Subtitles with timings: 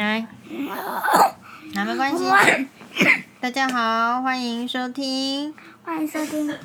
[0.00, 0.26] 来，
[1.74, 2.24] 那没关系。
[3.38, 5.54] 大家好，欢迎收听，
[5.84, 6.56] 欢迎收听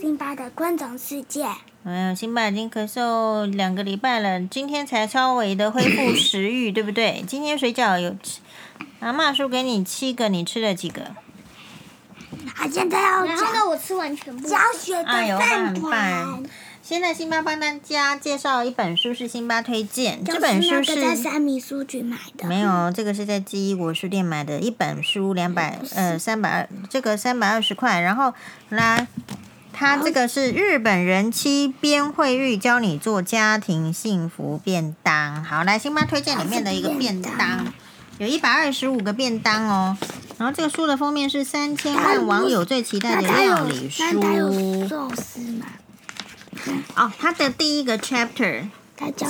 [0.00, 1.44] 辛巴的昆虫世界。
[1.84, 7.24] 哎呦，辛巴已经咳嗽两个礼拜了，今天才稍微的恢复食欲，对不对？
[7.26, 8.38] 今天水饺有吃，
[9.00, 11.02] 阿妈说给你七个，你吃了几个？
[12.54, 14.48] 啊现在要然后呢，我吃完全部。
[14.48, 16.44] 教学的饭团。
[16.86, 20.22] 现在辛巴帮大家介绍一本书，是辛巴推荐。
[20.22, 22.46] 这本书是在三米书局买的。
[22.46, 28.00] 没有，这个是在记忆国书店买的一本书，两百呃三百二，这个三百二十块。
[28.00, 28.34] 然后
[28.68, 29.08] 来，
[29.72, 35.42] 它这个是日本人妻边惠玉教你做家庭幸福便当。
[35.42, 37.66] 好，来辛巴推荐里面的一个便当，
[38.18, 39.96] 有一百二十五个便当哦。
[40.36, 44.02] 然后这个书的封面是三千万网友最期待的料理书。
[44.02, 45.64] 那它有寿司吗？
[46.96, 48.68] 哦，它的第一个 chapter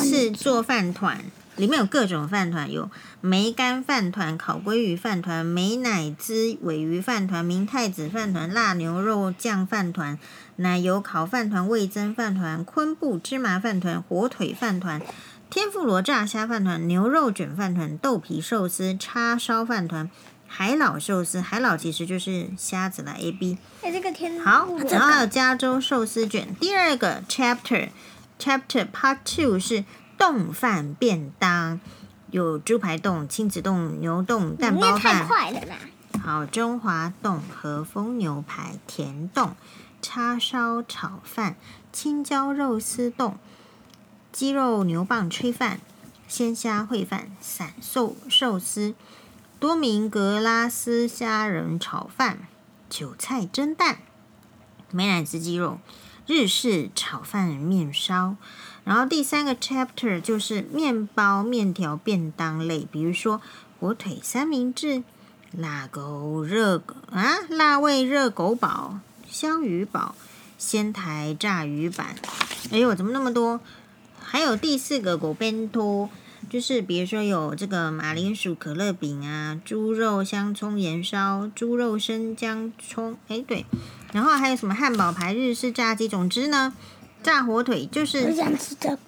[0.03, 1.19] 是做饭团，
[1.57, 10.19] 里面有各种饭团，有梅干饭团、烤鲑鱼饭团、美乃滋尾鱼饭团、明太子饭团、辣牛肉酱饭团、
[10.57, 15.01] 奶油烤饭团、味增饭团、昆布芝麻饭团、火腿饭团、
[15.49, 20.11] 天妇罗炸虾饭团、牛肉卷饭团、豆皮寿司、叉烧饭团。
[20.57, 23.17] 海老寿司，海老其实就是虾子啦。
[23.19, 26.55] A B，哎，这个天好，然后还有加州寿司卷。
[26.61, 29.85] 第二个 chapter，chapter part two 是
[30.17, 31.81] 冻饭便当，
[32.31, 35.23] 有猪排冻、亲子冻、牛冻、蛋包饭。
[35.23, 35.75] 太快了啦！
[36.23, 39.57] 好，中华冻、和风牛排、甜冻、
[40.01, 41.57] 叉烧炒饭、
[41.93, 43.37] 青椒肉丝冻、
[44.31, 45.81] 鸡肉牛蒡炊饭、
[46.29, 48.95] 鲜虾烩饭、散寿寿司。
[49.65, 52.49] 多明格拉斯虾仁炒饭、
[52.91, 53.97] 韭菜蒸蛋、
[54.91, 55.79] 美乃滋鸡肉、
[56.27, 58.37] 日式炒饭面烧，
[58.85, 63.41] 然后第三个 chapter 就是面包面条便当类，比如说
[63.81, 65.03] 火腿三明治、
[65.51, 70.15] 辣狗热啊辣味热狗堡、香鱼堡、
[70.59, 72.17] 仙台炸鱼板。
[72.71, 73.63] 哎呦，怎么那么多？
[74.35, 76.11] 还有第四个狗边托。
[76.51, 83.65] 就是比如说有这个马铃薯可乐饼啊，猪肉香葱盐烧，猪肉生姜葱，哎对，
[84.13, 86.75] 然后还有什么汉堡排、日式炸鸡，总之呢，
[87.23, 88.25] 炸火腿就是。
[88.25, 88.99] 我想吃这个。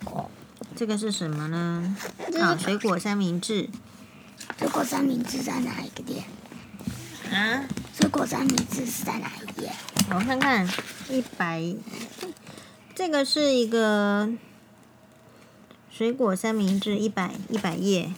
[0.76, 1.96] 这个是什么呢？
[2.40, 3.68] 啊，水果三明治。
[4.56, 6.24] 水果三明治在哪一个店？
[7.32, 7.66] 啊？
[7.92, 9.72] 水果三明治是在哪一页？
[10.10, 10.66] 我看看，
[11.10, 11.74] 一百，
[12.94, 14.30] 这个是一个。
[15.96, 18.12] 水果三明治一百一百页，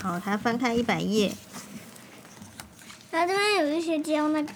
[0.00, 1.32] 好，他翻开一百页。
[3.10, 4.52] 他这边有一些教那个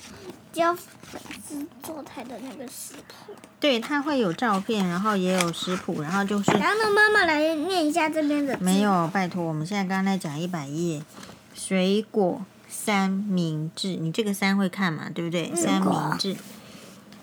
[0.52, 3.34] 教粉丝做菜的那个食谱。
[3.58, 6.52] 对，他会有照片，然后也有食谱，然后就是。
[6.52, 8.56] 然后呢，妈妈来念一下这边的。
[8.60, 11.02] 没有，拜托，我们现在刚刚在讲一百页
[11.52, 15.10] 水果三明治，你这个三会看嘛？
[15.12, 15.52] 对不对？
[15.56, 16.36] 三明治。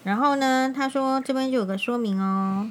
[0.04, 2.70] 然后呢，他说这边就有个说明哦。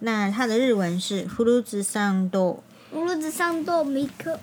[0.00, 2.58] 那它的日文是フルーツサンド，
[2.92, 4.38] フルーツサンドミ克。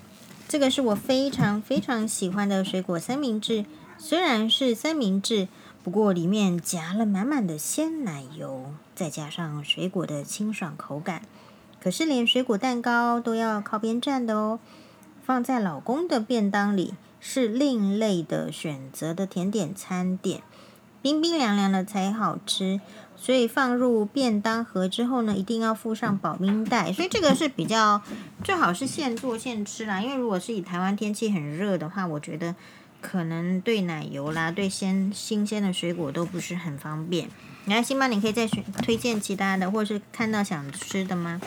[0.48, 3.64] 这个是我非常非常喜欢的水果三明治，
[3.98, 5.48] 虽然是三明治，
[5.82, 11.22] 不过里面夹了满满的鲜奶油，再加上水果的清爽口感。
[11.80, 14.58] 可是连水果蛋糕都要靠边站的哦，
[15.24, 20.42] 放在老公的便当里是另类的选择的甜点餐点，
[21.00, 22.80] 冰冰凉凉的才好吃。
[23.21, 26.93] 所以放入便当盒之后呢，一定要附上保冰袋。
[26.93, 28.01] 所以这个是比较
[28.43, 30.01] 最好是现做现吃啦。
[30.01, 32.55] 因为如果是以台湾天气很热的话，我觉得
[33.01, 37.29] 可能对奶油啦、对鲜新鲜的水果都不是很方便。
[37.65, 41.41] 来，星巴，你可以再选推荐其他的，或是看到想吃的吗？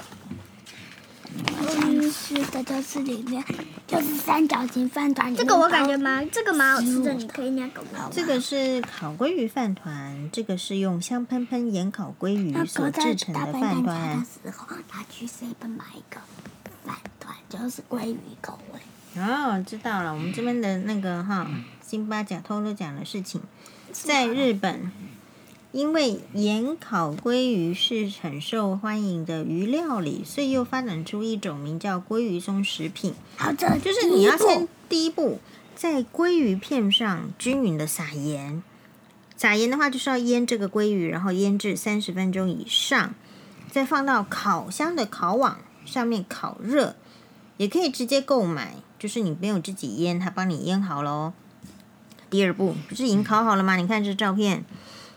[1.85, 3.43] 嗯，是的，就是里面
[3.87, 5.35] 就是三角形饭团。
[5.35, 8.09] 这个我感觉蛮，这个蛮好吃的，你可以那个吗？
[8.11, 14.19] 这个是烤鲑鱼饭团，这个是用香喷喷盐烤鲑鱼所制成的饭团。
[14.19, 16.21] 的时候，他去 seven 买一个
[16.85, 19.21] 饭团，就是鲑鱼口味。
[19.21, 21.47] 哦，知道了，我们这边的那个哈，
[21.85, 23.41] 辛巴讲偷偷讲的事情，
[23.93, 24.91] 在日本。
[25.73, 33.15] 因为盐烤鲑鱼是很受欢迎的鱼料理，所以又发展出一种名叫鲑鱼松食品。
[33.39, 35.41] 好的，就是你要先第一步，
[35.75, 38.63] 在鲑鱼片上均匀的撒盐。
[39.35, 43.15] 撒盐的话，就是要腌这个鲑鱼，然后腌制三十分钟以上，
[43.71, 46.97] 再放到烤箱的烤网上面烤热。
[47.57, 51.33] 也可以直接购买，就是你没有自己腌，他帮你腌好了哦。
[52.29, 53.77] 第二步不是已经烤好了吗？
[53.77, 54.65] 你看这照片。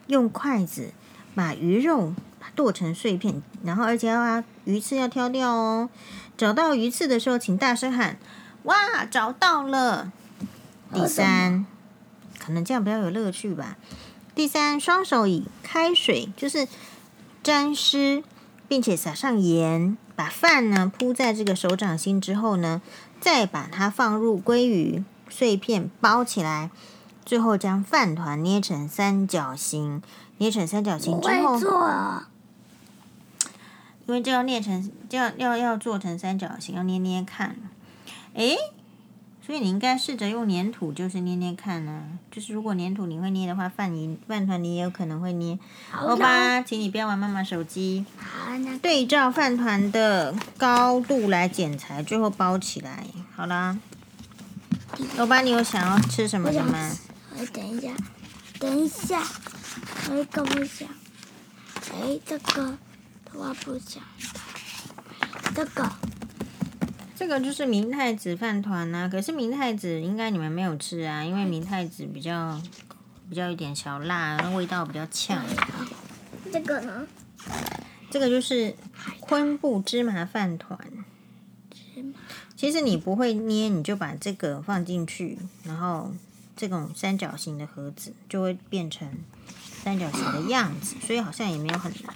[0.07, 0.92] 用筷子
[1.34, 2.13] 把鱼肉
[2.56, 5.90] 剁成碎片，然后而且要把鱼刺要挑掉哦。
[6.38, 8.18] 找到鱼刺的时候，请大声喊
[8.63, 10.12] ：“哇，找到了。
[10.94, 11.66] 第三，
[12.40, 13.78] 可能这样比较有乐趣吧。
[14.34, 16.68] 第三，双手以开水就是
[17.42, 18.24] 沾湿，
[18.68, 22.81] 并且撒上盐，把饭呢铺在这个手掌心之后呢，
[23.19, 26.69] 再把它放入鲑鱼碎片包起来，
[27.25, 30.01] 最后将饭团捏成三角形，
[30.38, 31.60] 捏成三角形之后，
[34.06, 37.56] 因为就要捏成，就要要要做成三角形，要捏捏看，
[38.36, 38.56] 诶。
[39.45, 42.18] 所以你应该试着用粘土，就是捏捏看呢、啊。
[42.31, 45.60] 就是如果粘土你会捏的话，饭泥饭团你也有可能会捏。
[46.01, 48.04] 欧巴，请你不要玩妈妈手机。
[48.18, 53.06] 好，那对照饭团的高度来剪裁，最后包起来。
[53.36, 53.77] 好啦，
[55.19, 56.92] 欧巴，你有想要吃什么的吗？
[57.38, 57.94] 我等一下，
[58.60, 59.22] 等一下，
[60.10, 60.88] 我一个不想。
[61.92, 62.78] 哎，这个
[63.34, 64.02] 我不想。
[65.54, 65.92] 这个。
[67.18, 72.62] 这个就是明太子饭团呐，可是明太子应该你们没有吃啊，因为明太子比较
[73.30, 75.44] 比较有点小辣，味道比较呛。
[76.52, 77.08] 这个呢？
[78.12, 78.76] 这个就是
[79.20, 80.78] 昆布芝麻饭团。
[82.56, 86.14] 其实你不会捏，你就把这个放进去，然后
[86.56, 89.07] 这种三角形的盒子就会变成
[89.84, 92.13] 三角形的样子，所以好像也没有很难。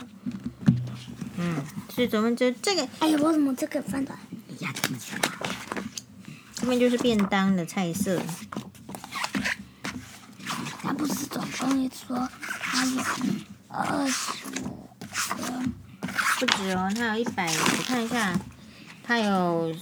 [1.38, 2.88] 嗯，所以咱们就这个。
[3.00, 4.18] 哎呀，我怎么这个饭团？
[6.56, 8.22] 这边就是便当的菜色。
[10.82, 12.28] 他不是总共说
[12.62, 13.02] 他有
[13.68, 14.32] 二十
[14.66, 14.90] 五
[15.38, 15.64] 个？
[16.40, 18.38] 不止哦，他有一百，我看一下，
[19.04, 19.74] 他有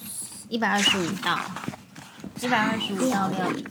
[0.50, 1.39] 一百二十五道，
[2.42, 3.65] 一百二十五道料理。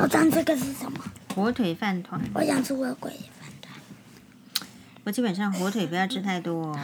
[0.00, 0.98] 我讲这个是什么？
[1.34, 2.20] 火腿饭团。
[2.32, 3.10] 我想吃火腿
[3.40, 3.74] 饭团。
[5.02, 6.78] 我基本上火腿不要吃太多哦。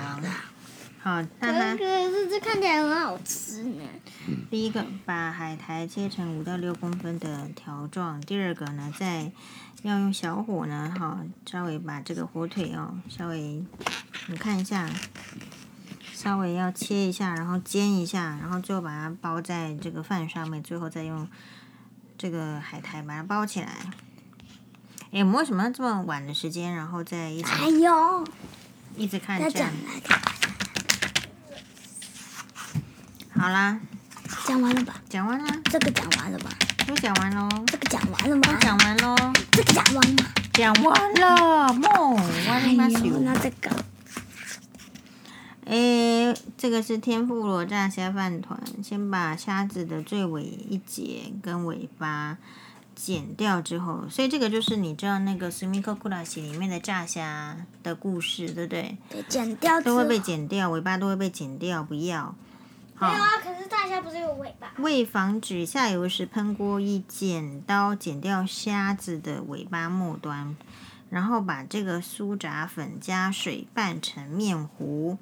[1.00, 1.76] 好，哈哈。
[1.76, 3.84] 可是这看起来很好吃呢。
[4.50, 8.20] 第一个，把海苔切成五到六公分的条状。
[8.20, 9.30] 第二个呢，再
[9.82, 13.62] 要用小火呢，哈，稍微把这个火腿哦，稍微
[14.26, 14.90] 你看一下，
[16.12, 21.28] 稍微要切一下，然后煎一下，然后最后把它包在这个饭上面，最后再用
[22.16, 23.68] 这个海苔把它包起来。
[25.12, 28.24] 哎，我们为什么要这么晚的时间，然后再一直还有
[28.96, 29.70] 一直看这样？
[33.36, 33.78] 好啦，
[34.46, 34.94] 讲完了吧？
[35.08, 35.46] 讲完了。
[35.64, 36.50] 这个讲完了吧？
[36.86, 37.48] 都讲完喽。
[37.66, 38.42] 这个讲完了吗？
[38.42, 39.16] 都讲完喽。
[39.52, 40.30] 这个讲完了吗？
[40.52, 42.14] 讲完了，梦，
[42.48, 42.86] 完了
[43.20, 43.70] 那这个，
[45.65, 48.59] 诶，这个是天妇罗炸虾饭团。
[48.83, 52.37] 先把虾子的最尾一节跟尾巴
[52.95, 58.97] 剪掉之后，所以这个就是你知道那个《すみっコくらし》里面的炸虾的故事，对不对？
[59.09, 62.35] 对，剪掉都会被剪掉，尾巴都会被剪掉，不要。
[62.99, 64.73] 没有啊，可是大虾不是有尾巴？
[64.79, 70.57] 为防止下油时喷锅，以剪刀剪掉虾子的尾巴末端，
[71.09, 75.17] 然后把这个苏打粉加水拌成面糊，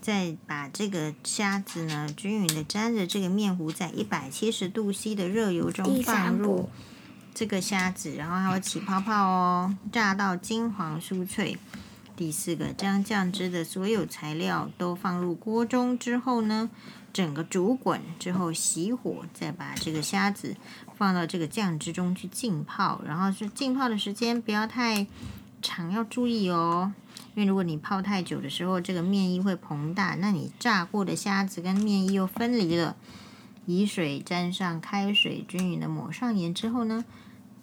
[0.00, 6.68] 再把这个虾子呢均匀的沾着这个面糊，在一百七十度 C 的热油中放入
[7.34, 11.58] 这个虾子，然后它会起泡泡哦，炸到金黄酥脆。
[12.16, 16.68] 第四个，将酱汁的所有材料都放入锅中之后呢，
[17.14, 20.54] 整个煮滚之后熄火，再把这个虾子
[20.98, 25.06] 放到这个酱汁中去浸泡，然后是浸泡的时间不要太
[25.62, 26.92] 长，要注意哦，
[27.34, 32.96] 因为如果你泡太久的时候，这个面衣会膨大，那你炸过的虾子跟面衣又分离了。
[33.66, 37.04] 以水沾上开水，均匀的抹上盐之后呢，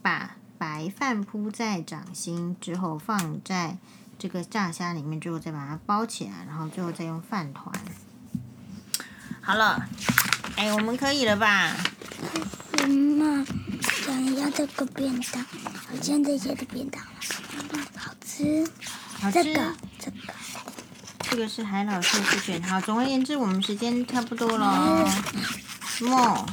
[0.02, 3.78] 把白饭铺在掌心之后，放在
[4.18, 7.74] 这个炸虾里面，之后再把它包起来，然后最后再用饭团。
[9.42, 9.88] 好了，
[10.56, 11.76] 哎，我们可以了吧？
[12.84, 13.46] 嗯嘛，
[14.06, 15.46] 讲一下这个便当，
[15.92, 17.12] 我现在写的便当了，
[17.96, 18.68] 好吃。
[19.20, 19.44] 好吃。
[19.44, 20.18] 这个，这个，
[21.30, 22.62] 这个是海老寿司卷。
[22.64, 25.10] 好，总而言之，我们时间差不多了。
[26.02, 26.46] 莫，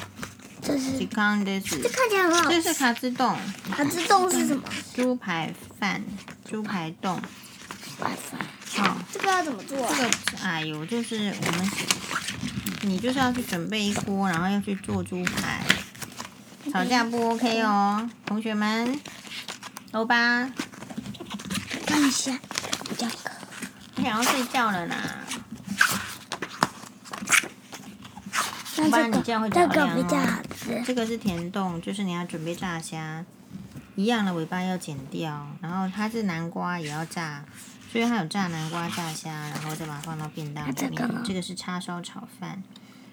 [0.62, 0.98] 这是。
[0.98, 2.62] 这看起来很好吃。
[2.62, 3.36] 这是卡兹冻。
[3.70, 4.62] 卡兹冻是什么？
[4.94, 6.02] 猪排饭，
[6.48, 7.20] 猪排冻。
[7.98, 8.96] 好。
[9.12, 9.78] 这个要怎么做？
[9.88, 10.10] 这个，
[10.42, 11.70] 哎呦，就是我们。
[12.82, 15.64] 你就是要去准备一锅，然后要去做猪排。
[16.70, 19.00] 吵架不 OK 哦，同学们，
[19.92, 20.50] 欧巴。
[21.94, 22.36] 看一下，
[22.88, 23.30] 比较渴。
[23.94, 24.96] 你想要睡觉了啦。
[28.78, 30.42] 欧巴，你这样会着凉哦。
[30.84, 33.24] 这个是甜冻，就是你要准备炸虾，
[33.94, 37.44] 一样的尾巴要剪掉，然后它是南瓜也要炸。
[37.92, 41.22] 所以它有炸南瓜、炸虾，然后再把它放到便当里面。
[41.24, 42.64] 这个是叉烧炒饭。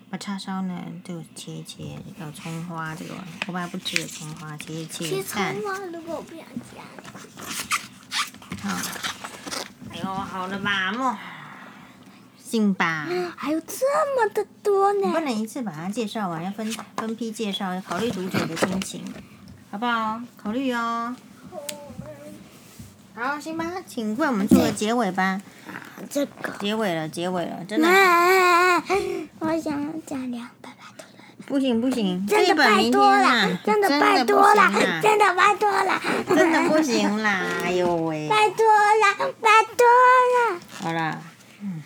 [0.10, 3.14] 把叉烧呢就切一切，有葱花这个
[3.46, 5.08] 我爸不吃的葱花，切一切。
[5.08, 6.44] 切葱花，如果我不想
[6.76, 6.82] 加。
[8.64, 8.78] 好，
[9.92, 11.18] 哎呦，好了吧，莫，
[12.38, 13.08] 行吧。
[13.36, 13.76] 还有这
[14.16, 15.12] 么的多呢。
[15.12, 19.04] 不能一次把它介绍完，要分分批介绍，要考虑读者的心情，
[19.72, 20.22] 好不好？
[20.38, 21.16] 考虑哦。
[23.16, 25.42] 好，行吧，请为我们做个结尾吧。
[26.10, 26.52] 这个。
[26.60, 27.88] 结尾了，结尾了，真的。
[29.40, 30.72] 我想讲两本。
[31.47, 37.45] 不行不行，真的拜托了， 真的拜托了，真的拜托了，真的不行啦！
[37.63, 38.29] 哎呦喂！
[38.29, 39.87] 拜托了，拜托
[40.33, 40.61] 了。
[40.71, 41.21] 好啦，
[41.63, 41.83] 嗯，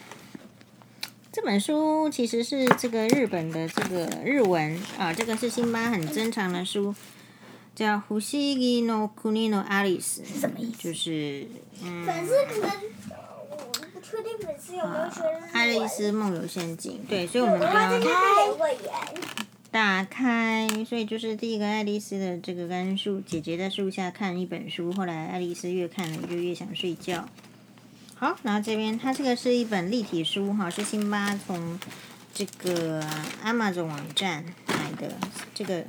[1.30, 6.94] 这本书其实是这个日本的这个日文啊，这个是辛巴很珍藏的书。
[7.72, 10.82] 叫《不思议の国のアリス》是什么意思？
[10.82, 11.46] 就是
[11.82, 12.04] 嗯。
[12.04, 12.70] 粉丝可能
[13.49, 13.56] 我
[13.94, 15.50] 不确定粉丝有没有学日文。
[15.54, 17.72] 爱丽丝梦游仙境，对，所以我们就要
[19.75, 20.86] 打开。
[20.88, 27.27] 所以就是第一个爱丽丝的这个跟树姐姐在树下看一本书，后来爱丽丝越看了就越想睡觉。
[28.15, 31.77] 好，然后这边它这个是一本立体书哈，是辛巴从
[32.34, 33.03] 这个
[33.44, 35.13] Amazon 网站买的
[35.53, 35.84] 这个。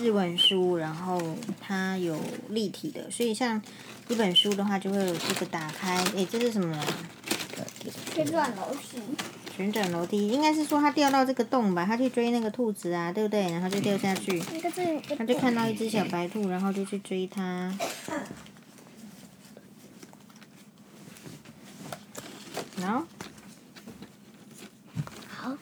[0.00, 3.62] 日文书，然后它有立体的，所以像
[4.08, 6.02] 一本书的话，就会有这个打开。
[6.16, 6.82] 诶，这是什么？
[8.14, 8.98] 旋转楼梯。
[9.56, 11.84] 旋转楼梯，应该是说他掉到这个洞吧？
[11.86, 13.50] 他去追那个兔子啊，对不对？
[13.52, 14.38] 然后就掉下去。
[15.16, 17.72] 他就看到一只小白兔，然后就去追它。
[22.80, 23.06] 然后。
[25.28, 25.56] 好。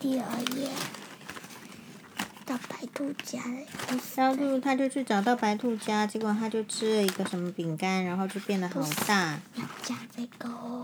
[0.00, 0.68] 第二页。
[2.44, 3.66] 到白兔家了，
[4.16, 9.38] 然后他就去找到白兔家，结果他就吃了一个什么饼干，然后就变得好大。
[9.54, 10.82] 要讲这个哦，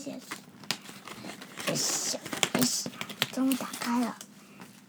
[0.00, 2.16] 大些是，
[2.56, 2.88] 是，是，
[3.32, 4.16] 终于打开了。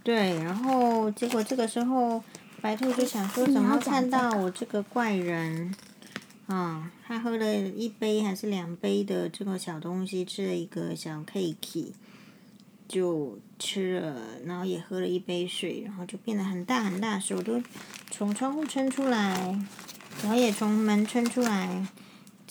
[0.03, 2.23] 对，然后结果这个时候，
[2.61, 5.75] 白兔就想说，怎么看到我这个怪人？
[6.47, 11.91] 啊，他喝了一杯还是两杯的这个小东西，吃了一个小 cake。
[12.87, 17.61] 就吃了，然后也喝了一杯水，然后就变得很大很大，手都
[18.09, 19.57] 从窗户撑出来，
[20.21, 21.87] 然后也从门撑出来，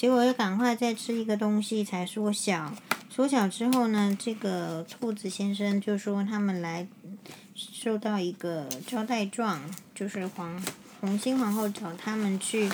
[0.01, 2.75] 结果又赶快再吃一个东西才缩小。
[3.11, 6.89] 缩小之后呢，这个兔子先生就说他们来
[7.55, 9.61] 收到一个招待状，
[9.95, 10.59] 就是皇
[11.03, 12.71] 红心皇后找他们去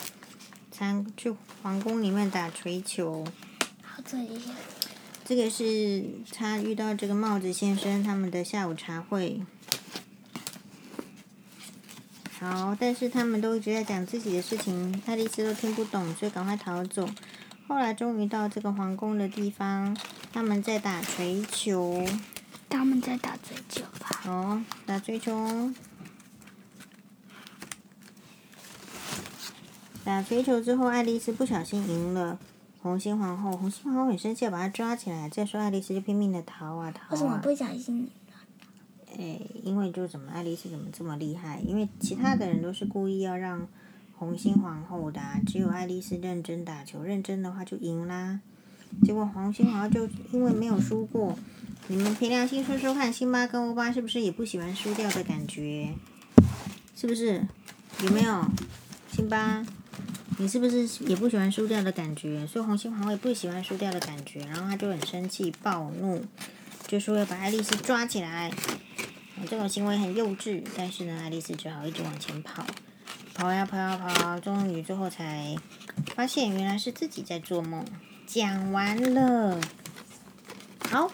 [0.70, 3.26] 参去皇宫里面打槌球。
[3.82, 4.52] 好，这一下。
[5.24, 9.42] 这个是他遇到这个帽子先生他们的下午茶会。
[12.38, 17.08] 好，但是他们都一直在讲自己的事情，爱丽丝都听不懂，所以赶快逃走。
[17.66, 19.96] 后来终于到这个皇宫的地方，
[20.32, 22.06] 他们在打槌球。
[22.68, 24.20] 他们在打槌球吧？
[24.26, 25.72] 哦，打槌球。
[30.04, 32.38] 打槌球之后，爱丽丝不小心赢了。
[32.82, 35.28] 红心皇后，红心皇后很生气，把她抓起来。
[35.28, 37.08] 这时候爱丽丝就拼命的逃啊逃啊。
[37.12, 38.10] 为什么不小心？
[39.18, 41.60] 哎，因为就怎么爱丽丝怎么这么厉害？
[41.66, 43.66] 因为其他的人都是故意要让
[44.16, 48.40] 红心皇后的，只有爱丽丝认真打球，认真的话就赢啦。
[49.02, 51.36] 结果红心皇后就因为没有输过，
[51.88, 55.92] 你们凭良心说说看，辛巴跟欧巴是不是也不喜欢输掉的感觉？
[56.94, 57.46] 是不是？
[58.02, 58.44] 有没有？
[59.10, 59.64] 辛巴？
[60.38, 62.46] 你是不是也不喜欢输掉的感觉？
[62.46, 66.22] 所以红心皇后也不喜欢输掉的感觉，然后他就很生气、暴怒，
[66.86, 68.52] 就说要把爱丽丝抓起来。
[69.48, 72.64] 这种行为很幼稚，但是呢，爱丽丝只好一直往前跑，
[73.34, 75.56] 跑呀跑呀跑，终于最后才
[76.14, 77.84] 发现原来是自己在做梦。
[78.26, 79.60] 讲完了，
[80.90, 81.10] 好，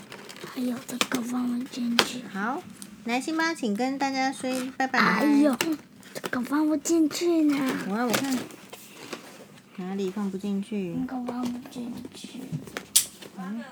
[0.55, 2.23] 还有这个放不进去。
[2.33, 2.63] 好，
[3.05, 4.99] 来，辛巴，请跟大家说拜拜。
[4.99, 5.57] 哎呦，
[6.15, 7.57] 这个放不进去呢。
[7.89, 8.39] 我让，我看。
[9.77, 10.95] 哪里放不进去？
[10.99, 12.29] 那个放不进去。
[13.37, 13.65] 嗯。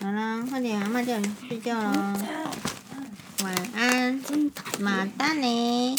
[0.00, 2.20] 好了，快点，妈妈叫你睡觉了。
[3.44, 4.22] 晚安，
[4.80, 5.94] 马丹尼。